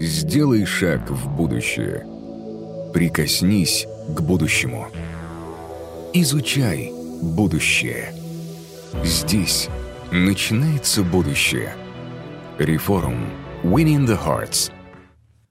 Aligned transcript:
Сделай 0.00 0.64
шаг 0.64 1.10
в 1.10 1.28
будущее. 1.28 2.06
Прикоснись 2.94 3.84
к 4.14 4.20
будущему. 4.20 4.86
Изучай 6.12 6.92
будущее. 7.20 8.12
Здесь 9.02 9.68
начинается 10.12 11.02
будущее. 11.02 11.74
Реформ. 12.58 13.28
Winning 13.64 14.06
the 14.06 14.16
Hearts. 14.16 14.70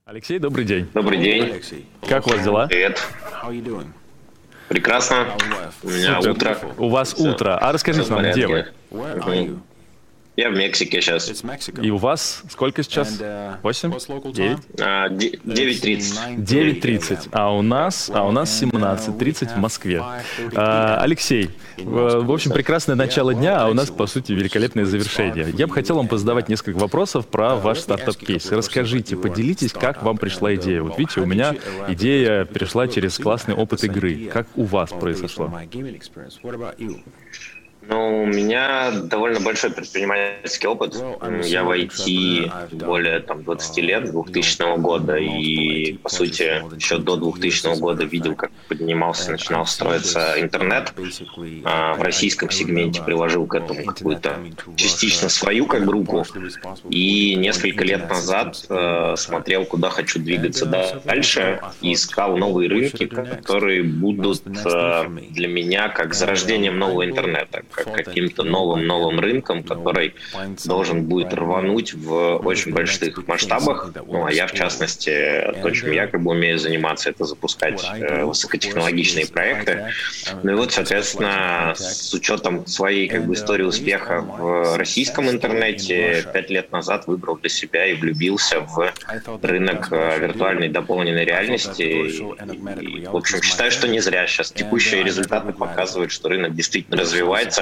Алексей, 0.06 0.38
добрый 0.38 0.64
день. 0.64 0.88
Добрый 0.94 1.18
день. 1.18 1.52
Как 2.08 2.26
у 2.26 2.30
вас 2.30 2.42
дела? 2.42 2.68
Привет. 2.68 3.06
Прекрасно. 4.68 5.26
У 5.82 5.90
меня 5.90 6.22
Супер. 6.22 6.30
утро. 6.30 6.58
У 6.78 6.88
вас 6.88 7.14
утро. 7.18 7.58
А 7.58 7.70
расскажите 7.70 8.10
нам, 8.10 8.30
где 8.30 8.46
вы? 8.46 8.66
Я 10.38 10.50
в 10.50 10.52
Мексике 10.52 11.00
сейчас. 11.00 11.32
И 11.82 11.90
у 11.90 11.96
вас 11.96 12.44
сколько 12.48 12.84
сейчас? 12.84 13.20
Восемь? 13.60 13.90
Девять? 14.32 14.58
А, 14.78 15.08
де- 15.08 15.30
9.30. 15.30 16.36
9.30, 16.44 17.28
а 17.32 17.52
у 17.52 17.62
нас, 17.62 18.08
а 18.14 18.22
у 18.22 18.30
нас 18.30 18.62
17.30 18.62 19.54
в 19.54 19.56
Москве. 19.56 20.00
А, 20.54 21.00
Алексей, 21.00 21.50
в 21.76 22.20
в 22.20 22.30
общем, 22.30 22.52
прекрасное 22.52 22.94
начало 22.94 23.34
дня, 23.34 23.62
а 23.62 23.68
у 23.68 23.74
нас, 23.74 23.90
по 23.90 24.06
сути, 24.06 24.30
великолепное 24.30 24.84
завершение. 24.84 25.52
Я 25.54 25.66
бы 25.66 25.74
хотел 25.74 25.96
вам 25.96 26.06
позадавать 26.06 26.48
несколько 26.48 26.76
вопросов 26.76 27.26
про 27.26 27.56
ваш 27.56 27.80
стартап-кейс. 27.80 28.52
Расскажите, 28.52 29.16
поделитесь, 29.16 29.72
как 29.72 30.04
вам 30.04 30.18
пришла 30.18 30.54
идея. 30.54 30.82
Вот 30.82 31.00
видите, 31.00 31.20
у 31.20 31.26
меня 31.26 31.56
идея 31.88 32.44
пришла 32.44 32.86
через 32.86 33.18
классный 33.18 33.56
опыт 33.56 33.82
игры. 33.82 34.30
Как 34.32 34.46
у 34.54 34.62
вас 34.62 34.90
произошло? 34.90 35.52
Ну, 37.88 38.24
у 38.24 38.26
меня 38.26 38.90
довольно 38.90 39.40
большой 39.40 39.70
предпринимательский 39.70 40.68
опыт. 40.68 40.94
Я 41.42 41.64
в 41.64 41.70
IT 41.70 42.84
более 42.84 43.20
там, 43.20 43.44
20 43.44 43.78
лет, 43.78 44.10
2000 44.10 44.78
года, 44.78 45.16
и, 45.16 45.94
по 45.94 46.10
сути, 46.10 46.62
еще 46.76 46.98
до 46.98 47.16
2000 47.16 47.80
года 47.80 48.04
видел, 48.04 48.34
как 48.34 48.50
поднимался, 48.68 49.30
начинал 49.30 49.64
строиться 49.64 50.34
интернет. 50.36 50.92
А, 51.64 51.94
В 51.94 52.02
российском 52.02 52.50
сегменте 52.50 53.02
приложил 53.02 53.46
к 53.46 53.54
этому 53.54 53.82
какую-то 53.84 54.36
частично 54.76 55.30
свою 55.30 55.64
как 55.64 55.86
руку. 55.86 56.26
И 56.90 57.36
несколько 57.36 57.84
лет 57.84 58.06
назад 58.10 58.66
э, 58.68 59.14
смотрел, 59.16 59.64
куда 59.64 59.88
хочу 59.88 60.18
двигаться 60.18 60.66
дальше, 60.66 61.60
и 61.80 61.94
искал 61.94 62.36
новые 62.36 62.68
рынки, 62.68 63.06
которые 63.06 63.82
будут 63.82 64.42
э, 64.46 65.08
для 65.30 65.48
меня 65.48 65.88
как 65.88 66.12
зарождением 66.12 66.78
нового 66.78 67.06
интернета, 67.06 67.62
как 67.84 68.04
каким-то 68.04 68.42
новым-новым 68.42 69.20
рынком, 69.20 69.62
который 69.62 70.14
должен 70.64 71.04
будет 71.04 71.32
рвануть 71.34 71.94
в 71.94 72.36
очень 72.38 72.72
больших 72.72 73.26
масштабах. 73.26 73.92
Ну, 74.06 74.24
а 74.24 74.32
я, 74.32 74.46
в 74.46 74.52
частности, 74.52 75.52
то, 75.62 75.70
чем 75.70 75.92
я 75.92 76.06
как 76.06 76.22
бы 76.22 76.32
умею 76.32 76.58
заниматься, 76.58 77.10
это 77.10 77.24
запускать 77.24 77.84
э, 77.94 78.24
высокотехнологичные 78.24 79.26
проекты. 79.26 79.92
Ну 80.42 80.52
и 80.52 80.54
вот, 80.54 80.72
соответственно, 80.72 81.74
с 81.76 82.12
учетом 82.14 82.66
своей 82.66 83.08
как 83.08 83.26
бы 83.26 83.34
истории 83.34 83.64
успеха 83.64 84.20
в 84.20 84.76
российском 84.76 85.28
интернете, 85.28 86.26
пять 86.32 86.50
лет 86.50 86.72
назад 86.72 87.06
выбрал 87.06 87.36
для 87.36 87.50
себя 87.50 87.86
и 87.86 87.94
влюбился 87.94 88.60
в 88.60 88.92
рынок 89.42 89.88
э, 89.90 90.18
виртуальной 90.20 90.68
дополненной 90.68 91.24
реальности. 91.24 91.82
И, 91.82 93.02
и, 93.02 93.06
в 93.06 93.16
общем, 93.16 93.42
считаю, 93.42 93.70
что 93.70 93.88
не 93.88 94.00
зря. 94.00 94.26
Сейчас 94.26 94.52
текущие 94.52 95.02
результаты 95.02 95.52
показывают, 95.52 96.12
что 96.12 96.28
рынок 96.28 96.54
действительно 96.54 96.96
развивается, 96.96 97.57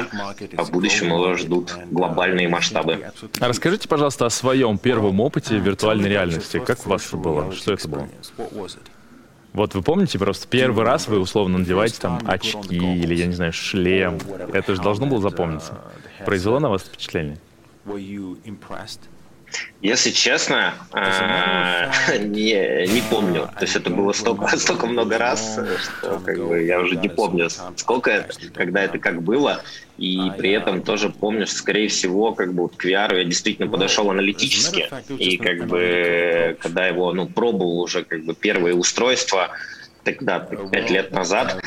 а 0.56 0.64
в 0.64 0.70
будущем 0.70 1.08
его 1.08 1.34
ждут 1.36 1.76
глобальные 1.90 2.48
масштабы. 2.48 3.10
А 3.40 3.48
расскажите, 3.48 3.88
пожалуйста, 3.88 4.26
о 4.26 4.30
своем 4.30 4.78
первом 4.78 5.20
опыте 5.20 5.58
виртуальной 5.58 6.08
реальности. 6.08 6.58
Как 6.58 6.86
у 6.86 6.90
вас 6.90 7.06
это 7.06 7.16
было? 7.16 7.52
Что 7.52 7.72
это 7.72 7.88
было? 7.88 8.08
Вот 9.52 9.74
вы 9.74 9.82
помните, 9.82 10.18
просто 10.18 10.46
первый 10.48 10.84
раз 10.84 11.08
вы 11.08 11.18
условно 11.18 11.58
надеваете 11.58 11.98
там 11.98 12.20
очки 12.26 12.76
или, 12.76 13.14
я 13.14 13.26
не 13.26 13.32
знаю, 13.32 13.52
шлем. 13.54 14.18
Это 14.52 14.74
же 14.74 14.82
должно 14.82 15.06
было 15.06 15.20
запомниться. 15.20 15.78
Произвело 16.24 16.60
на 16.60 16.68
вас 16.68 16.82
впечатление? 16.82 17.38
Если 19.82 20.10
честно, 20.10 20.74
э, 20.92 22.18
не, 22.18 22.86
не 22.92 23.02
помню. 23.10 23.48
То 23.58 23.62
есть 23.62 23.76
это 23.76 23.90
было 23.90 24.12
столько, 24.12 24.56
столько 24.58 24.86
много 24.86 25.18
раз, 25.18 25.58
что 25.82 26.18
как 26.20 26.38
бы, 26.38 26.62
я 26.62 26.80
уже 26.80 26.96
не 26.96 27.08
помню, 27.08 27.48
сколько 27.76 28.10
это, 28.10 28.34
когда 28.54 28.82
это 28.82 28.98
как 28.98 29.22
было. 29.22 29.62
И 29.98 30.30
при 30.36 30.50
этом 30.50 30.82
тоже 30.82 31.08
помню, 31.08 31.46
что, 31.46 31.56
скорее 31.56 31.88
всего, 31.88 32.32
как 32.32 32.52
бы 32.52 32.64
вот 32.64 32.76
к 32.76 32.84
VR 32.84 33.16
я 33.16 33.24
действительно 33.24 33.68
подошел 33.68 34.10
аналитически. 34.10 34.90
И 35.18 35.36
как 35.36 35.66
бы, 35.66 36.56
когда 36.60 36.86
его 36.86 37.12
ну, 37.12 37.26
пробовал 37.26 37.80
уже 37.80 38.04
как 38.04 38.24
бы 38.24 38.34
первые 38.34 38.74
устройства, 38.74 39.50
тогда, 40.06 40.38
пять 40.38 40.88
лет 40.88 41.10
назад, 41.10 41.60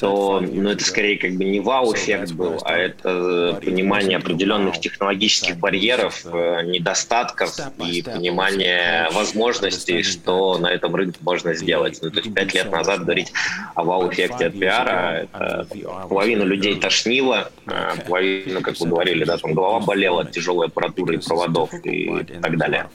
то 0.00 0.40
ну, 0.40 0.70
это 0.70 0.84
скорее 0.84 1.16
как 1.16 1.32
бы 1.36 1.44
не 1.44 1.60
вау-эффект 1.60 2.32
был, 2.32 2.60
а 2.64 2.76
это 2.76 3.60
понимание 3.64 4.18
определенных 4.18 4.80
технологических 4.80 5.56
барьеров, 5.58 6.26
э, 6.26 6.62
недостатков 6.64 7.56
и 7.78 8.02
понимание 8.02 9.08
возможностей, 9.12 10.02
что 10.02 10.58
на 10.58 10.66
этом 10.66 10.94
рынке 10.96 11.18
можно 11.22 11.54
сделать. 11.54 12.00
Ну, 12.02 12.10
то 12.10 12.18
есть 12.18 12.34
пять 12.34 12.52
лет 12.52 12.70
назад 12.70 13.04
говорить 13.04 13.32
о 13.76 13.84
вау-эффекте 13.84 14.46
от 14.46 14.54
VR, 14.54 15.28
это 15.32 15.66
половину 16.08 16.44
людей 16.44 16.80
тошнило, 16.80 17.50
э, 17.66 17.92
половину, 18.08 18.60
как 18.60 18.80
вы 18.80 18.88
говорили, 18.88 19.24
да, 19.24 19.38
там 19.38 19.54
голова 19.54 19.78
болела 19.78 20.22
от 20.22 20.32
тяжелой 20.32 20.66
аппаратуры 20.66 21.14
и 21.14 21.18
проводов 21.18 21.70
и 21.84 22.24
так 22.42 22.58
далее. 22.58 22.88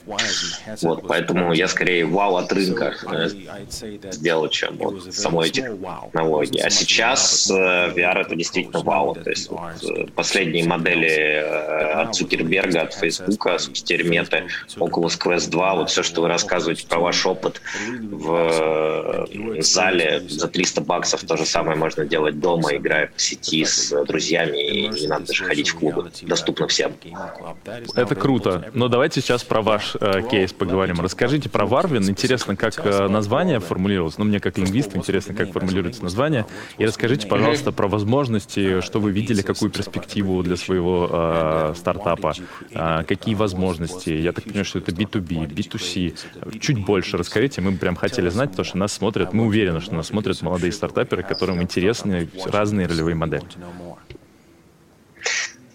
Вот, 0.81 1.07
поэтому 1.07 1.53
я 1.53 1.69
скорее 1.69 2.05
вау 2.05 2.35
от 2.35 2.51
рынка 2.51 2.95
э, 3.09 3.29
сделал, 4.11 4.49
чем 4.49 4.77
вот 4.91 5.13
самой 5.13 5.50
технологии. 5.50 6.59
А 6.59 6.69
сейчас 6.69 7.50
э, 7.50 7.53
VR 7.53 8.22
это 8.22 8.35
действительно 8.35 8.81
вау. 8.81 9.16
То 9.16 9.29
есть 9.29 9.50
вот, 9.50 9.83
э, 9.83 10.05
последние 10.16 10.66
модели 10.66 11.09
э, 11.09 11.91
от 12.01 12.16
Цукерберга, 12.16 12.81
от 12.81 12.94
Фейсбука, 12.94 13.57
спустя 13.57 13.97
меты, 13.97 14.44
Oculus 14.78 15.19
Quest 15.19 15.49
2, 15.49 15.75
вот 15.75 15.89
все, 15.89 16.03
что 16.03 16.22
вы 16.22 16.28
рассказываете 16.28 16.85
про 16.88 16.99
ваш 16.99 17.25
опыт 17.25 17.61
в 18.11 19.28
зале 19.59 20.23
за 20.28 20.47
300 20.47 20.81
баксов, 20.81 21.23
то 21.23 21.38
же 21.38 21.45
самое 21.45 21.78
можно 21.78 22.05
делать 22.05 22.39
дома, 22.39 22.75
играя 22.75 23.07
по 23.07 23.19
сети 23.19 23.66
с 23.66 23.91
друзьями, 24.05 24.57
и 24.57 24.88
не 24.88 25.07
надо 25.07 25.28
даже 25.28 25.44
ходить 25.45 25.69
в 25.69 25.75
клубы. 25.75 26.11
Доступно 26.22 26.67
всем. 26.67 26.94
Это 27.95 28.16
круто. 28.16 28.69
Но 28.73 28.88
давайте 28.88 29.22
сейчас 29.22 29.44
про 29.44 29.61
ваш 29.61 29.95
э, 29.99 30.22
кейс 30.29 30.53
поговорим. 30.53 30.99
Расскажите 30.99 31.49
про 31.49 31.66
Варвин. 31.66 32.07
Интересно, 32.09 32.55
как 32.55 32.85
э, 32.85 33.07
название 33.07 33.59
формулировалось. 33.59 34.17
Ну, 34.17 34.25
мне 34.25 34.39
как 34.39 34.57
лингвисту 34.79 34.97
интересно, 34.97 35.34
как 35.34 35.51
формулируется 35.51 36.03
название. 36.03 36.45
И 36.78 36.85
расскажите, 36.85 37.28
пожалуйста, 37.28 37.72
про 37.72 37.88
возможности, 37.88 38.81
что 38.81 39.00
вы 39.00 39.12
видели, 39.12 39.41
какую 39.41 39.72
перспективу 39.72 40.44
для 40.44 40.56
своего 40.56 41.09
э, 41.12 41.73
стартапа, 41.75 42.34
э, 42.72 43.03
какие 43.07 43.35
возможности. 43.35 44.09
Я 44.09 44.31
так 44.31 44.45
понимаю, 44.45 44.66
что 44.66 44.79
это 44.79 44.91
B2B, 44.91 45.47
B2C. 45.47 46.59
Чуть 46.59 46.85
больше 46.85 47.17
расскажите. 47.17 47.62
Мы 47.62 47.73
прям 47.78 47.95
хотели 47.95 48.29
знать, 48.29 48.51
потому 48.51 48.66
что 48.66 48.78
нас 48.78 48.94
смотрят, 48.94 49.34
мы 49.34 49.45
уверены, 49.45 49.81
что 49.81 49.95
нас 49.95 50.07
смотрят 50.07 50.41
молодые 50.41 50.72
стартаперы, 50.72 51.23
которым 51.23 51.61
интересны 51.61 52.29
разные 52.46 52.88
ролевые 52.88 53.16
модели. 53.16 53.44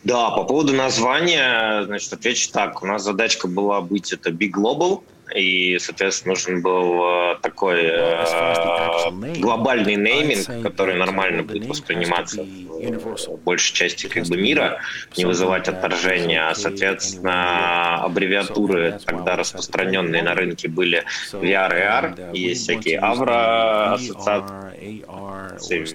Да, 0.05 0.31
по 0.31 0.45
поводу 0.45 0.75
названия, 0.75 1.85
значит, 1.85 2.13
отвечу 2.13 2.51
так. 2.53 2.83
У 2.83 2.87
нас 2.87 3.03
задачка 3.03 3.49
была 3.49 3.81
быть 3.81 4.13
это 4.13 4.31
Big 4.31 4.51
Global, 4.51 5.03
и, 5.35 5.79
соответственно, 5.81 6.35
нужен 6.35 6.61
был 6.61 7.03
э, 7.03 7.37
такой 7.41 7.81
э, 7.83 9.41
глобальный 9.41 9.97
нейминг, 9.97 10.63
который 10.63 10.97
нормально 10.97 11.43
будет 11.43 11.67
восприниматься 11.67 12.43
в 12.43 13.39
большей 13.39 13.75
части 13.75 14.07
как 14.07 14.27
бы 14.27 14.37
мира, 14.37 14.81
не 15.17 15.25
вызывать 15.25 15.69
отторжения. 15.69 16.49
А, 16.49 16.55
соответственно, 16.55 18.05
аббревиатуры 18.05 18.99
тогда 19.05 19.37
распространенные 19.37 20.23
на 20.23 20.35
рынке 20.35 20.69
были 20.69 21.05
VR 21.33 21.75
и 21.75 22.31
AR, 22.31 22.37
есть 22.37 22.65
всякие 22.65 22.99
Авро 22.99 23.95
ассоциации, 23.95 24.74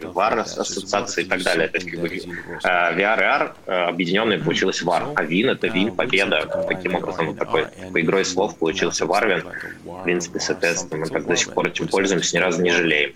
VAR 0.08 0.40
ассоциации 0.40 1.24
и 1.24 1.26
так 1.26 1.44
далее. 1.44 1.68
То 1.68 1.78
есть, 1.78 1.90
как 1.90 2.00
бы, 2.00 2.08
э, 2.08 2.18
VR 2.64 2.98
и 2.98 3.02
AR 3.02 3.54
э, 3.66 3.72
объединенные 3.72 4.40
получилось 4.40 4.82
VAR, 4.82 5.14
а 5.16 5.24
Вин 5.24 5.50
это 5.50 5.68
Вин 5.68 5.96
Победа. 5.96 6.66
Таким 6.68 6.96
образом, 6.96 7.28
вот 7.28 7.38
такой 7.38 7.68
по 7.92 8.02
игрой 8.02 8.26
слов 8.26 8.58
получился 8.58 9.06
Варвин. 9.06 9.44
В 9.84 10.04
принципе, 10.04 10.40
соответственно, 10.40 11.02
мы 11.02 11.08
так 11.08 11.26
до 11.26 11.36
сих 11.36 11.54
пор 11.54 11.68
этим 11.68 11.88
пользуемся, 11.88 12.38
ни 12.38 12.42
разу 12.42 12.62
не 12.62 12.72
жалеем. 12.72 13.14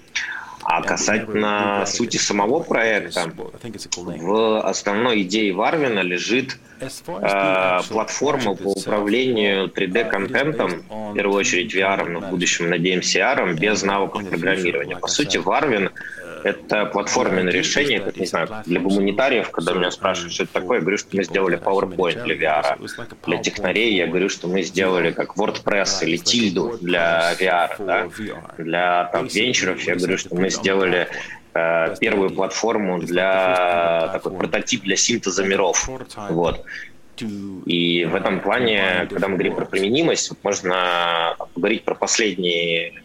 А 0.65 0.81
касательно 0.81 1.85
сути 1.85 2.17
самого 2.17 2.59
проекта, 2.59 3.31
в 3.95 4.61
основной 4.61 5.23
идее 5.23 5.53
Варвина 5.53 5.99
лежит 5.99 6.57
э, 6.79 7.79
платформа 7.89 8.55
по 8.55 8.69
управлению 8.69 9.67
3D-контентом, 9.67 10.83
в 10.89 11.13
первую 11.13 11.39
очередь 11.39 11.73
VR, 11.75 12.07
но 12.09 12.19
в 12.19 12.29
будущем, 12.29 12.69
надеемся, 12.69 13.19
AR, 13.19 13.53
без 13.53 13.83
навыков 13.83 14.27
программирования. 14.29 14.97
По 14.97 15.07
сути, 15.07 15.37
Варвин 15.37 15.89
это 16.43 16.85
платформенное 16.85 17.51
решение, 17.51 17.99
как, 17.99 18.17
не 18.17 18.25
знаю, 18.25 18.49
для 18.65 18.79
гуманитариев, 18.79 19.49
когда 19.49 19.73
меня 19.73 19.91
спрашивают, 19.91 20.33
что 20.33 20.43
это 20.43 20.53
такое, 20.53 20.77
я 20.77 20.81
говорю, 20.81 20.97
что 20.97 21.15
мы 21.15 21.23
сделали 21.23 21.57
PowerPoint 21.57 22.23
для 22.23 22.35
VR. 22.35 23.15
Для 23.25 23.37
технарей 23.37 23.95
я 23.95 24.07
говорю, 24.07 24.29
что 24.29 24.47
мы 24.47 24.63
сделали 24.63 25.11
как 25.11 25.37
WordPress 25.37 26.03
или 26.03 26.17
Тильду 26.17 26.77
для 26.81 27.33
VR. 27.39 27.69
Да? 27.79 28.07
Для 28.57 29.05
там, 29.05 29.27
венчуров 29.27 29.81
я 29.81 29.95
говорю, 29.95 30.17
что 30.17 30.35
мы 30.35 30.49
сделали 30.49 31.07
э, 31.53 31.95
первую 31.99 32.31
платформу 32.31 32.99
для 32.99 34.09
такой 34.13 34.33
прототип 34.33 34.83
для 34.83 34.95
синтеза 34.95 35.43
миров. 35.43 35.89
Вот. 36.29 36.65
И 37.21 38.05
в 38.05 38.15
этом 38.15 38.39
плане, 38.39 39.07
когда 39.09 39.27
мы 39.27 39.35
говорим 39.35 39.55
про 39.55 39.65
применимость, 39.65 40.31
можно 40.41 41.35
поговорить 41.53 41.83
про 41.83 41.95
последние 41.95 43.02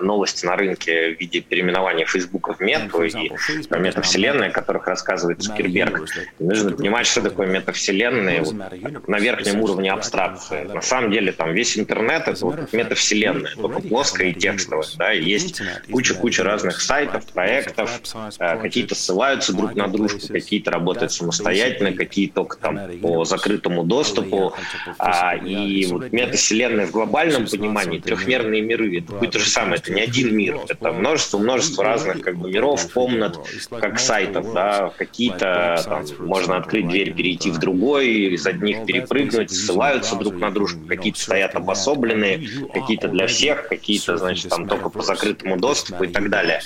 новости 0.00 0.46
на 0.46 0.56
рынке 0.56 1.14
в 1.14 1.20
виде 1.20 1.40
переименования 1.40 2.06
Фейсбука 2.06 2.54
в 2.54 2.60
Мету 2.60 3.02
и 3.02 3.30
метавселенные, 3.70 4.50
о 4.50 4.52
которых 4.52 4.86
рассказывает 4.86 5.42
Цукерберг. 5.42 6.06
Нужно 6.38 6.72
понимать, 6.72 7.06
что 7.06 7.22
такое 7.22 7.46
метавселенные 7.46 8.42
вот, 8.42 9.08
на 9.08 9.18
верхнем 9.18 9.60
уровне 9.60 9.90
абстракции. 9.90 10.64
На 10.64 10.80
самом 10.80 11.10
деле 11.10 11.32
там 11.32 11.52
весь 11.52 11.78
интернет— 11.78 12.22
это 12.28 12.44
вот 12.44 12.72
метавселенная, 12.72 13.54
только 13.54 13.80
плоская 13.80 14.28
и 14.28 14.34
текстовая. 14.34 14.86
Да? 14.96 15.10
Есть 15.10 15.62
куча-куча 15.90 16.42
разных 16.42 16.80
сайтов, 16.80 17.26
проектов, 17.26 18.00
э, 18.38 18.56
какие-то 18.58 18.94
ссылаются 18.94 19.52
друг 19.52 19.74
на 19.74 19.88
дружку, 19.88 20.20
какие-то 20.28 20.70
работают 20.70 21.12
самостоятельно, 21.12 21.92
какие 21.92 22.28
только 22.28 22.56
там 22.56 22.78
по 23.00 23.24
закрытому 23.24 23.84
доступу. 23.84 24.54
А, 24.98 25.36
и 25.36 25.86
вот 25.86 26.12
метавселенная 26.12 26.86
в 26.86 26.90
глобальном 26.90 27.46
понимании, 27.46 27.98
трехмерные 27.98 28.62
миры— 28.62 28.98
это 28.98 29.12
будет 29.12 29.32
то 29.32 29.38
же 29.38 29.48
самое 29.48 29.81
это 29.82 29.92
не 29.92 30.00
один 30.00 30.36
мир, 30.36 30.60
это 30.68 30.92
множество-множество 30.92 31.84
разных 31.84 32.20
как 32.20 32.36
бы 32.36 32.50
миров, 32.50 32.90
комнат, 32.92 33.38
как 33.70 33.98
сайтов, 33.98 34.52
да, 34.52 34.92
какие-то 34.96 35.82
там 35.84 36.04
можно 36.20 36.56
открыть 36.56 36.88
дверь, 36.88 37.12
перейти 37.12 37.50
в 37.50 37.58
другой, 37.58 38.34
из 38.34 38.46
одних 38.46 38.86
перепрыгнуть, 38.86 39.50
ссылаются 39.50 40.16
друг 40.16 40.34
на 40.34 40.50
дружку, 40.50 40.80
какие-то 40.86 41.20
стоят 41.20 41.54
обособленные, 41.54 42.48
какие-то 42.72 43.08
для 43.08 43.26
всех, 43.26 43.68
какие-то, 43.68 44.16
значит, 44.16 44.50
там 44.50 44.68
только 44.68 44.88
по 44.88 45.02
закрытому 45.02 45.58
доступу 45.58 46.04
и 46.04 46.08
так 46.08 46.30
далее. 46.30 46.60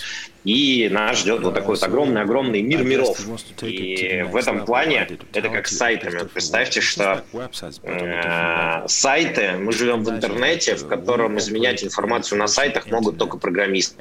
И 0.46 0.88
нас 0.92 1.18
ждет 1.18 1.42
вот 1.42 1.54
такой 1.54 1.74
вот 1.74 1.82
огромный-огромный 1.82 2.62
мир 2.62 2.84
миров. 2.84 3.18
И 3.62 4.24
в 4.30 4.36
этом 4.36 4.64
плане 4.64 5.08
это 5.32 5.48
как 5.48 5.66
с 5.66 5.76
сайтами. 5.76 6.20
Представьте, 6.32 6.80
что 6.80 7.24
э, 7.82 8.86
сайты, 8.86 9.56
мы 9.58 9.72
живем 9.72 10.04
в 10.04 10.10
интернете, 10.10 10.76
в 10.76 10.86
котором 10.86 11.36
изменять 11.38 11.82
информацию 11.82 12.38
на 12.38 12.46
сайтах 12.46 12.86
могут 12.92 13.18
только 13.18 13.38
программисты. 13.38 13.96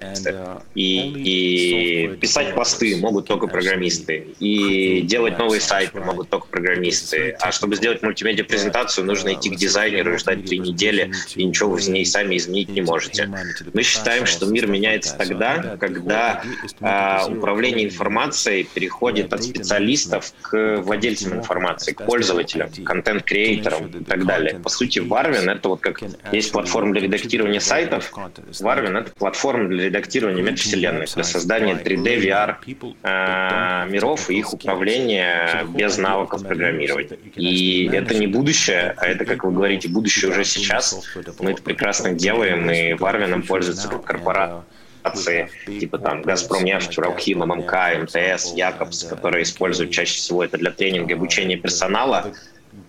И, 0.75 2.09
и 2.11 2.15
писать 2.17 2.53
посты 2.53 2.95
могут 2.97 3.25
только 3.25 3.47
программисты. 3.47 4.27
И 4.39 5.01
делать 5.01 5.39
новые 5.39 5.61
сайты 5.61 5.99
могут 5.99 6.29
только 6.29 6.45
программисты. 6.45 7.35
А 7.39 7.51
чтобы 7.51 7.75
сделать 7.75 8.03
мультимедиа-презентацию, 8.03 9.03
нужно 9.07 9.33
идти 9.33 9.49
к 9.49 9.55
дизайнеру 9.55 10.13
и 10.13 10.17
ждать 10.17 10.45
три 10.45 10.59
недели, 10.59 11.11
и 11.33 11.43
ничего 11.43 11.71
вы 11.71 11.77
в 11.77 11.89
ней 11.89 12.05
сами 12.05 12.37
изменить 12.37 12.69
не 12.69 12.81
можете. 12.81 13.27
Мы 13.73 13.81
считаем, 13.81 14.27
что 14.27 14.45
мир 14.45 14.67
меняется 14.67 15.17
тогда, 15.17 15.75
когда 15.79 16.34
а, 16.81 17.27
управление 17.27 17.85
информацией 17.85 18.63
переходит 18.63 19.33
от 19.33 19.43
специалистов 19.43 20.33
к 20.41 20.77
владельцам 20.81 21.33
информации, 21.33 21.93
к 21.93 22.05
пользователям, 22.05 22.69
контент-креаторам 22.83 23.87
и 23.87 24.03
так 24.03 24.25
далее. 24.25 24.59
По 24.59 24.69
сути, 24.69 24.99
Warwin— 24.99 25.51
это 25.51 25.69
вот 25.69 25.81
как 25.81 26.01
есть 26.31 26.51
платформа 26.51 26.93
для 26.93 27.01
редактирования 27.01 27.59
сайтов, 27.59 28.11
Warwin— 28.13 28.97
это 28.99 29.11
платформа 29.11 29.69
для 29.69 29.85
редактирования 29.85 30.41
метавселенных, 30.41 31.13
для 31.13 31.23
создания 31.23 31.75
3D, 31.75 32.21
VR 32.21 32.55
э, 33.03 33.89
миров 33.89 34.29
и 34.29 34.37
их 34.37 34.53
управления 34.53 35.65
без 35.69 35.97
навыков 35.97 36.43
программирования. 36.43 37.17
И 37.35 37.89
это 37.91 38.15
не 38.15 38.27
будущее, 38.27 38.93
а 38.97 39.07
это, 39.07 39.25
как 39.25 39.43
вы 39.43 39.51
говорите, 39.51 39.87
будущее 39.89 40.31
уже 40.31 40.43
сейчас. 40.43 41.05
Мы 41.39 41.51
это 41.51 41.61
прекрасно 41.61 42.13
делаем, 42.13 42.69
и 42.69 42.93
Warwin 42.93 43.41
пользуется 43.43 43.87
как 43.87 44.03
корпорация 44.03 44.65
корпорации, 45.05 45.49
типа 45.65 45.97
там 45.97 46.21
Газпром 46.21 46.63
нефть, 46.63 46.97
Уралхим, 46.97 47.39
ММК, 47.39 47.73
МТС, 48.03 48.53
Якобс, 48.53 49.03
которые 49.03 49.43
используют 49.43 49.91
чаще 49.91 50.15
всего 50.17 50.43
это 50.43 50.57
для 50.57 50.71
тренинга 50.71 51.11
и 51.11 51.15
обучения 51.15 51.57
персонала, 51.57 52.31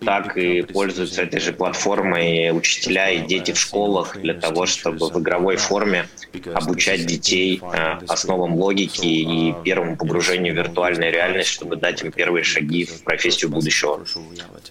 так 0.05 0.37
и 0.37 0.63
пользуются 0.63 1.23
этой 1.23 1.41
же 1.41 1.53
платформой 1.53 2.51
учителя 2.51 3.11
и 3.11 3.21
дети 3.21 3.53
в 3.53 3.59
школах 3.59 4.19
для 4.19 4.35
того, 4.35 4.67
чтобы 4.67 5.09
в 5.09 5.19
игровой 5.21 5.57
форме 5.57 6.09
обучать 6.55 7.07
детей 7.07 7.63
э, 7.63 7.99
основам 8.09 8.55
логики 8.55 9.07
и 9.07 9.55
первому 9.65 9.97
погружению 9.97 10.55
в 10.55 10.57
виртуальную 10.57 11.13
реальность, 11.13 11.51
чтобы 11.51 11.77
дать 11.77 12.03
им 12.03 12.11
первые 12.11 12.43
шаги 12.43 12.85
в 12.85 13.05
профессию 13.05 13.51
будущего. 13.51 14.05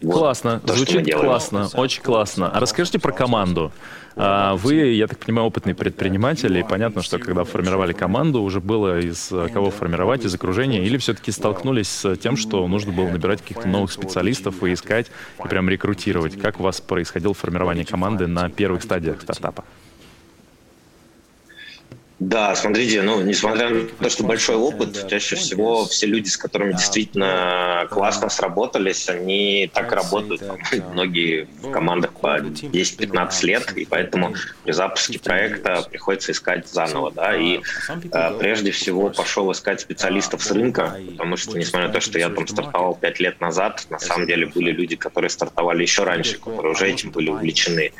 Вот 0.01 0.13
классно, 0.13 0.59
то, 0.59 0.73
звучит 0.73 1.11
классно, 1.13 1.69
очень 1.73 2.03
классно. 2.03 2.51
А 2.51 2.59
расскажите 2.59 2.99
про 2.99 3.13
команду. 3.13 3.71
А 4.17 4.55
вы, 4.55 4.75
я 4.75 5.07
так 5.07 5.19
понимаю, 5.19 5.47
опытный 5.47 5.75
предприниматель, 5.75 6.57
и 6.57 6.63
понятно, 6.63 7.01
что 7.01 7.19
когда 7.19 7.43
формировали 7.43 7.91
команду, 7.91 8.41
уже 8.41 8.61
было 8.61 8.99
из 8.99 9.27
кого 9.51 9.71
формировать, 9.71 10.23
из 10.23 10.33
окружения, 10.33 10.85
или 10.85 10.97
все-таки 10.97 11.31
столкнулись 11.31 11.89
с 11.89 12.15
тем, 12.15 12.37
что 12.37 12.65
нужно 12.67 12.93
было 12.93 13.09
набирать 13.09 13.41
каких-то 13.41 13.67
новых 13.67 13.91
специалистов 13.91 14.63
и 14.63 14.71
искать, 14.71 15.11
и 15.43 15.47
прям 15.47 15.69
рекрутировать. 15.69 16.39
Как 16.39 16.61
у 16.61 16.63
вас 16.63 16.79
происходило 16.79 17.33
формирование 17.33 17.85
команды 17.85 18.25
на 18.27 18.49
первых 18.49 18.83
стадиях 18.83 19.21
стартапа? 19.21 19.65
Да, 22.19 22.55
смотрите, 22.55 23.01
ну, 23.01 23.21
несмотря 23.21 23.69
на 23.69 23.85
то, 23.99 24.09
что 24.09 24.23
большой 24.23 24.55
опыт, 24.55 25.05
чаще 25.09 25.35
всего 25.35 25.83
все 25.83 26.07
люди, 26.07 26.29
с 26.29 26.37
которыми 26.37 26.71
действительно 26.71 27.74
классно 27.89 28.29
сработались, 28.29 29.09
они 29.09 29.69
так 29.73 29.91
работают. 29.91 30.41
Многие 30.93 31.47
в 31.61 31.71
командах 31.71 32.11
по 32.13 32.39
10-15 32.39 33.45
лет, 33.45 33.71
и 33.77 33.85
поэтому 33.85 34.33
при 34.63 34.71
запуске 34.71 35.19
проекта 35.19 35.83
приходится 35.89 36.31
искать 36.31 36.67
заново. 36.67 37.11
Да, 37.11 37.35
и 37.35 37.61
э, 38.11 38.37
прежде 38.39 38.71
всего 38.71 39.09
пошел 39.09 39.51
искать 39.51 39.81
специалистов 39.81 40.43
с 40.43 40.51
рынка, 40.51 40.97
потому 41.11 41.37
что, 41.37 41.57
несмотря 41.57 41.87
на 41.87 41.93
то, 41.93 42.01
что 42.01 42.19
я 42.19 42.29
там 42.29 42.47
стартовал 42.47 42.95
5 42.95 43.19
лет 43.19 43.41
назад, 43.41 43.85
на 43.89 43.99
самом 43.99 44.27
деле 44.27 44.47
были 44.47 44.71
люди, 44.71 44.95
которые 44.95 45.29
стартовали 45.29 45.81
еще 45.81 46.03
раньше, 46.03 46.37
которые 46.37 46.71
уже 46.73 46.87
этим 46.87 47.11
были 47.11 47.29
увлечены. 47.29 47.91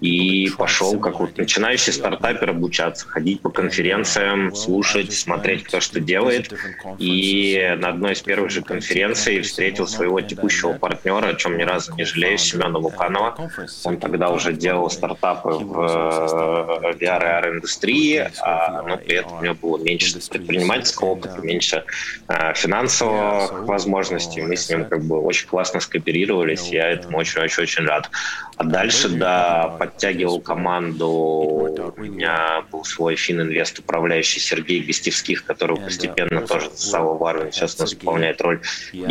И 0.00 0.50
пошел 0.56 0.98
как 0.98 1.20
вот 1.20 1.36
начинающий 1.36 1.92
стартапер 1.92 2.50
обучаться, 2.50 3.06
ходить 3.08 3.40
по 3.40 3.50
конференциям, 3.50 4.54
слушать, 4.54 5.12
смотреть, 5.12 5.64
кто 5.64 5.80
что 5.80 6.00
делает. 6.00 6.52
И 6.98 7.74
на 7.78 7.88
одной 7.88 8.12
из 8.12 8.22
первых 8.22 8.50
же 8.50 8.62
конференций 8.62 9.21
встретил 9.42 9.86
своего 9.86 10.20
текущего 10.20 10.72
партнера, 10.74 11.28
о 11.28 11.34
чем 11.34 11.56
ни 11.56 11.62
разу 11.62 11.94
не 11.94 12.04
жалею, 12.04 12.38
Семена 12.38 12.78
Луканова. 12.78 13.36
Он 13.84 13.96
тогда 13.98 14.30
уже 14.30 14.52
делал 14.52 14.90
стартапы 14.90 15.50
в 15.50 16.96
VR 16.98 16.98
и 16.98 17.04
AR-индустрии, 17.04 18.30
а, 18.40 18.82
но 18.82 18.96
при 18.96 19.16
этом 19.16 19.38
у 19.38 19.42
него 19.42 19.54
было 19.54 19.78
меньше 19.78 20.18
предпринимательского 20.28 21.10
опыта, 21.10 21.40
меньше 21.42 21.84
а, 22.28 22.54
финансовых 22.54 23.64
возможностей. 23.66 24.42
Мы 24.42 24.56
с 24.56 24.68
ним 24.68 24.84
как 24.84 25.02
бы 25.04 25.20
очень 25.20 25.48
классно 25.48 25.80
скооперировались, 25.80 26.68
я 26.68 26.90
этому 26.90 27.18
очень-очень-очень 27.18 27.86
рад. 27.86 28.10
А 28.56 28.64
дальше, 28.64 29.08
да, 29.08 29.74
подтягивал 29.78 30.40
команду, 30.40 31.08
у 31.08 32.00
меня 32.00 32.64
был 32.70 32.84
свой 32.84 33.16
фининвест 33.16 33.78
управляющий 33.78 34.40
Сергей 34.40 34.82
Гостевских, 34.82 35.44
который 35.44 35.76
постепенно 35.76 36.46
тоже 36.46 36.70
стал 36.74 37.14
в 37.14 37.22
сейчас 37.50 37.76
у 37.78 37.82
нас 37.82 37.94
выполняет 37.94 38.40
роль 38.40 38.60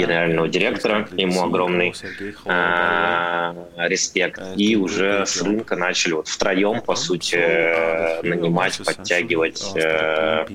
генерального 0.05 0.47
директора, 0.47 1.07
ему 1.17 1.43
огромный 1.43 1.93
э, 2.45 3.53
респект. 3.77 4.41
И 4.55 4.75
уже 4.75 5.25
с 5.25 5.41
рынка 5.41 5.75
начали 5.75 6.13
вот 6.13 6.27
втроем, 6.27 6.81
по 6.81 6.95
сути, 6.95 7.35
нанимать, 8.25 8.79
подтягивать 8.83 9.63
э, 9.75 10.45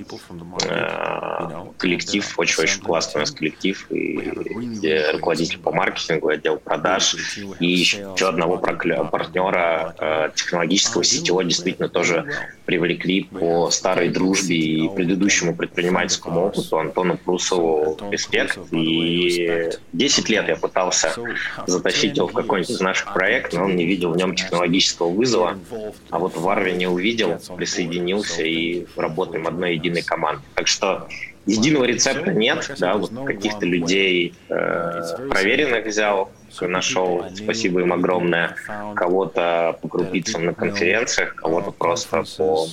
э, 0.69 1.65
коллектив, 1.77 2.39
очень-очень 2.39 2.81
классный 2.81 3.19
у 3.19 3.21
нас 3.21 3.31
коллектив, 3.31 3.85
и 3.89 5.11
руководитель 5.13 5.59
по 5.59 5.71
маркетингу, 5.71 6.29
отдел 6.29 6.57
продаж, 6.57 7.15
и 7.59 7.67
еще 7.67 8.27
одного 8.27 8.57
партнера 8.57 9.95
э, 9.97 10.29
технологического 10.35 11.03
сетевого 11.03 11.43
действительно 11.43 11.89
тоже 11.89 12.25
привлекли 12.67 13.23
по 13.23 13.71
старой 13.71 14.09
дружбе 14.09 14.57
и 14.57 14.89
предыдущему 14.89 15.55
предпринимательскому 15.55 16.47
опыту 16.47 16.77
Антону 16.77 17.17
Прусову 17.17 17.97
респект. 18.11 18.59
И 18.71 19.71
10 19.93 20.29
лет 20.29 20.49
я 20.49 20.57
пытался 20.57 21.15
затащить 21.65 22.17
его 22.17 22.27
в 22.27 22.33
какой-нибудь 22.33 22.69
из 22.69 22.81
наших 22.81 23.13
проектов, 23.13 23.59
но 23.59 23.65
он 23.65 23.77
не 23.77 23.85
видел 23.85 24.11
в 24.11 24.17
нем 24.17 24.35
технологического 24.35 25.09
вызова. 25.09 25.57
А 26.09 26.19
вот 26.19 26.35
в 26.35 26.47
Арве 26.49 26.73
не 26.73 26.87
увидел, 26.87 27.39
присоединился 27.55 28.43
и 28.43 28.85
работаем 28.97 29.47
одной 29.47 29.75
единой 29.75 30.01
командой. 30.01 30.43
Так 30.53 30.67
что 30.67 31.07
единого 31.45 31.85
рецепта 31.85 32.33
нет, 32.33 32.69
да, 32.77 32.95
вот 32.97 33.11
каких-то 33.25 33.65
людей 33.65 34.33
э, 34.49 35.29
проверенных 35.29 35.85
взял, 35.85 36.31
нашел, 36.61 37.25
спасибо 37.35 37.81
им 37.81 37.93
огромное, 37.93 38.55
кого-то 38.95 39.77
по 39.81 39.87
крупицам 39.87 40.45
на 40.45 40.53
конференциях, 40.53 41.35
кого-то 41.35 41.71
просто 41.71 42.23
по 42.37 42.65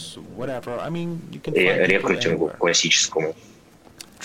рекрутингу 1.46 2.52
классическому. 2.58 3.34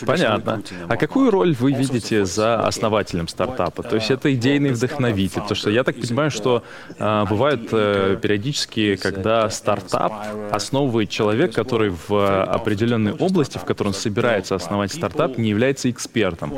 Понятно. 0.06 0.62
А 0.88 0.98
какую 0.98 1.32
роль 1.32 1.56
вы 1.60 1.72
видите 1.72 2.26
за 2.26 2.62
основателем 2.62 3.28
стартапа? 3.28 3.84
То 3.84 3.96
есть 3.96 4.12
это 4.12 4.34
идейный 4.34 4.72
вдохновитель. 4.72 5.42
Потому 5.42 5.56
что 5.56 5.70
я 5.70 5.84
так 5.84 5.96
понимаю, 6.00 6.32
что 6.32 6.64
э, 6.98 7.26
бывает 7.30 7.70
э, 7.72 8.18
периодически, 8.22 8.96
когда 8.96 9.50
стартап 9.50 10.14
основывает 10.52 11.10
человек, 11.10 11.54
который 11.54 11.94
в 12.08 12.44
определенной 12.44 13.14
области, 13.14 13.58
в 13.58 13.66
которой 13.66 13.90
он 13.90 13.94
собирается 13.94 14.56
основать 14.56 14.92
стартап, 14.92 15.38
не 15.38 15.50
является 15.50 15.90
экспертом. 15.90 16.54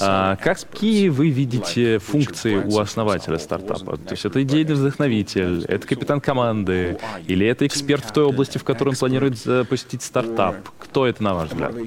А 0.00 0.36
какие 0.36 1.08
вы 1.08 1.30
видите 1.30 1.98
функции 1.98 2.56
у 2.56 2.78
основателя 2.78 3.38
стартапа? 3.38 3.96
То 3.96 4.12
есть 4.12 4.24
это 4.24 4.42
идейный 4.42 4.74
вдохновитель, 4.74 5.64
это 5.66 5.86
капитан 5.86 6.20
команды, 6.20 6.98
или 7.26 7.46
это 7.46 7.66
эксперт 7.66 8.04
в 8.04 8.12
той 8.12 8.24
области, 8.24 8.58
в 8.58 8.64
которой 8.64 8.90
он 8.90 8.96
планирует 8.96 9.38
запустить 9.38 10.02
стартап? 10.02 10.56
Кто 10.94 11.08
это, 11.08 11.24
на 11.24 11.34
ваш 11.34 11.48
взгляд? 11.48 11.74
Ну, 11.74 11.84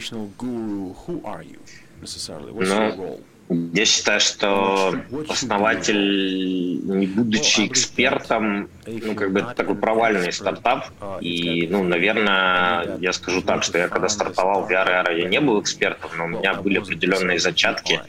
я 3.74 3.86
считаю, 3.86 4.20
что 4.20 4.96
основатель, 5.30 6.82
не 6.84 7.08
будучи 7.08 7.68
экспертом, 7.68 8.68
ну, 8.86 9.16
как 9.16 9.32
бы 9.32 9.40
это 9.40 9.54
такой 9.54 9.76
провальный 9.76 10.34
стартап. 10.34 10.88
И, 11.22 11.70
ну, 11.72 11.86
наверное, 11.86 12.98
я 13.00 13.14
скажу 13.14 13.42
так, 13.42 13.64
что 13.64 13.78
я 13.78 13.88
когда 13.88 14.10
стартовал 14.10 14.66
в 14.66 14.70
VR, 14.70 15.18
я 15.18 15.30
не 15.30 15.40
был 15.40 15.62
экспертом, 15.62 16.12
но 16.18 16.26
у 16.26 16.28
меня 16.28 16.56
были 16.56 16.80
определенные 16.80 17.40
зачатки. 17.40 18.02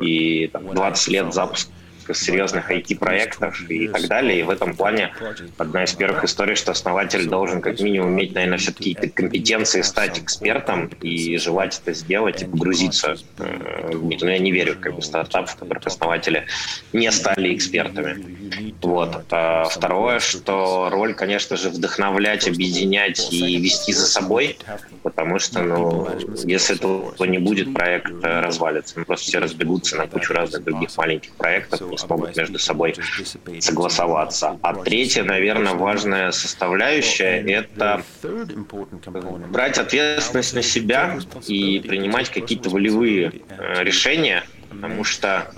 И 0.00 0.46
там, 0.52 0.72
20 0.72 1.08
лет 1.08 1.34
серьезных 2.14 2.70
IT-проектов 2.70 3.60
и 3.68 3.88
так 3.88 4.06
далее. 4.08 4.40
И 4.40 4.42
в 4.42 4.50
этом 4.50 4.74
плане 4.74 5.12
одна 5.58 5.84
из 5.84 5.92
первых 5.92 6.24
историй, 6.24 6.54
что 6.54 6.72
основатель 6.72 7.26
должен 7.28 7.60
как 7.60 7.80
минимум 7.80 8.14
иметь, 8.14 8.34
наверное, 8.34 8.58
все-таки 8.58 8.94
какие-то 8.94 9.14
компетенции 9.14 9.82
стать 9.82 10.18
экспертом 10.18 10.88
и 11.00 11.36
желать 11.38 11.80
это 11.82 11.92
сделать 11.92 12.42
и 12.42 12.44
погрузиться. 12.44 13.16
Э, 13.38 13.90
но 13.92 13.98
ну, 14.00 14.28
я 14.28 14.38
не 14.38 14.52
верю 14.52 14.76
как 14.80 14.94
бы, 14.94 15.00
в 15.00 15.04
стартап, 15.04 15.48
в 15.48 15.56
которых 15.56 15.86
основатели 15.86 16.46
не 16.92 17.10
стали 17.10 17.54
экспертами. 17.54 18.76
Вот. 18.82 19.24
А 19.30 19.64
второе, 19.64 20.20
что 20.20 20.88
роль, 20.90 21.14
конечно 21.14 21.56
же, 21.56 21.70
вдохновлять, 21.70 22.48
объединять 22.48 23.32
и 23.32 23.58
вести 23.58 23.92
за 23.92 24.06
собой, 24.06 24.58
потому 25.02 25.38
что, 25.38 25.62
ну, 25.62 26.08
если 26.44 26.76
этого 26.76 27.24
не 27.24 27.38
будет, 27.38 27.72
проект 27.74 28.10
э, 28.22 28.40
развалится. 28.40 28.98
Мы 28.98 29.04
просто 29.04 29.26
все 29.26 29.38
разбегутся 29.38 29.96
на 29.96 30.06
кучу 30.06 30.32
разных 30.32 30.64
других 30.64 30.96
маленьких 30.96 31.32
проектов, 31.32 31.82
не 31.96 32.06
смогут 32.06 32.36
между 32.36 32.58
собой 32.58 32.94
согласоваться. 33.60 34.58
А 34.62 34.74
третья, 34.74 35.24
наверное, 35.24 35.74
важная 35.74 36.30
составляющая– 36.30 37.42
это 37.46 38.02
брать 39.50 39.78
ответственность 39.78 40.54
на 40.54 40.62
себя 40.62 41.18
и 41.46 41.80
принимать 41.80 42.30
какие-то 42.30 42.70
волевые 42.70 43.32
э, 43.48 43.82
решения, 43.82 44.44
потому 44.68 45.04
что 45.04 45.50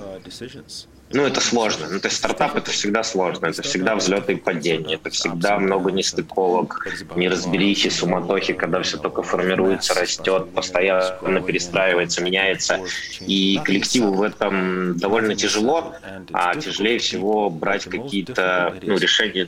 ну, 1.11 1.25
это 1.25 1.41
сложно. 1.41 1.87
Ну, 1.91 2.01
то 2.01 2.09
есть 2.09 2.19
стартап— 2.19 2.57
это 2.57 2.71
всегда 2.71 3.03
сложно. 3.03 3.47
Это 3.47 3.63
всегда 3.63 3.95
взлеты 3.95 4.35
и 4.35 4.37
падения. 4.37 4.95
Это 4.95 5.11
всегда 5.11 5.59
много 5.59 5.91
нестыковок, 5.91 6.87
неразберихи, 7.17 7.89
суматохи, 7.89 8.53
когда 8.53 8.83
все 8.83 8.99
только 8.99 9.23
формируется, 9.23 9.95
растет, 9.95 10.51
постоянно 10.53 11.41
перестраивается, 11.41 12.23
меняется. 12.23 12.81
И 13.21 13.61
коллективу 13.65 14.13
в 14.13 14.23
этом 14.23 14.99
довольно 14.99 15.35
тяжело, 15.35 15.95
а 16.33 16.55
тяжелее 16.55 16.99
всего 16.99 17.49
брать 17.49 17.85
какие-то 17.85 18.75
ну, 18.83 18.99
решения 18.99 19.47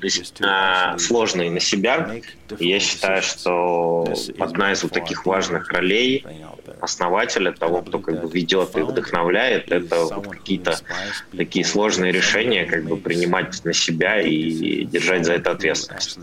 сложные 0.98 1.50
на 1.50 1.60
себя. 1.60 2.10
И 2.58 2.68
я 2.68 2.80
считаю, 2.80 3.22
что 3.22 4.12
одна 4.38 4.72
из 4.72 4.82
вот 4.82 4.92
таких 4.92 5.26
важных 5.26 5.70
ролей 5.70 6.24
основателя, 6.80 7.52
того, 7.52 7.82
кто 7.82 7.98
как 7.98 8.22
бы 8.22 8.30
ведет 8.30 8.76
и 8.76 8.80
вдохновляет, 8.80 9.70
это 9.70 10.04
вот 10.04 10.26
какие-то 10.28 10.78
такие 11.36 11.64
сложные 11.64 12.12
решения 12.12 12.64
как 12.64 12.84
бы 12.84 12.96
принимать 12.96 13.64
на 13.64 13.72
себя 13.72 14.20
и 14.20 14.84
держать 14.84 15.24
за 15.24 15.34
это 15.34 15.52
ответственность. 15.52 16.18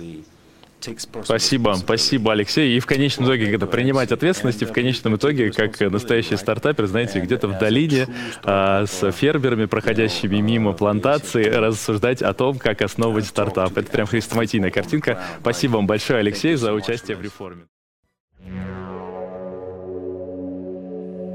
Спасибо, 1.24 1.74
спасибо, 1.74 2.32
Алексей. 2.32 2.78
И 2.78 2.80
в 2.80 2.86
конечном 2.86 3.26
итоге, 3.26 3.48
когда 3.48 3.66
принимать 3.66 4.12
ответственность, 4.12 4.62
и 4.62 4.66
в 4.66 4.72
конечном 4.72 5.16
итоге, 5.16 5.52
как 5.52 5.80
настоящий 5.80 6.38
стартапер, 6.38 6.86
знаете, 6.86 7.20
где-то 7.20 7.48
в 7.48 7.58
долине 7.58 8.08
а, 8.44 8.86
с 8.86 9.12
фермерами, 9.12 9.66
проходящими 9.66 10.38
мимо 10.38 10.74
плантации, 10.74 11.44
рассуждать 11.46 12.22
о 12.22 12.34
том, 12.34 12.60
как 12.60 12.82
основывать 12.82 13.26
стартап. 13.26 13.78
Это 13.78 13.92
прям 13.92 14.08
хрестоматийная 14.08 14.72
картинка. 14.72 15.22
Спасибо 15.42 15.78
вам 15.78 15.88
большое, 15.88 16.20
Алексей, 16.20 16.56
за 16.56 16.74
участие 16.74 17.18
в 17.18 17.22
реформе. 17.22 17.64